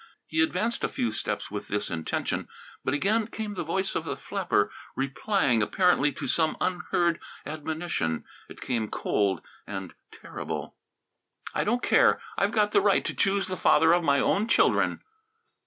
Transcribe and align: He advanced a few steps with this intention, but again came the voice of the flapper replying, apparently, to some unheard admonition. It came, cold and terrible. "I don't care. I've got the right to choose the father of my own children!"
He 0.25 0.41
advanced 0.41 0.83
a 0.83 0.87
few 0.89 1.11
steps 1.11 1.51
with 1.51 1.67
this 1.67 1.91
intention, 1.91 2.47
but 2.83 2.95
again 2.95 3.27
came 3.27 3.53
the 3.53 3.63
voice 3.63 3.93
of 3.93 4.03
the 4.03 4.17
flapper 4.17 4.71
replying, 4.95 5.61
apparently, 5.61 6.11
to 6.13 6.25
some 6.27 6.57
unheard 6.59 7.19
admonition. 7.45 8.25
It 8.49 8.61
came, 8.61 8.89
cold 8.89 9.43
and 9.67 9.93
terrible. 10.11 10.75
"I 11.53 11.63
don't 11.63 11.83
care. 11.83 12.19
I've 12.35 12.49
got 12.51 12.71
the 12.71 12.81
right 12.81 13.05
to 13.05 13.13
choose 13.13 13.45
the 13.45 13.55
father 13.55 13.91
of 13.93 14.03
my 14.03 14.19
own 14.19 14.47
children!" 14.47 15.03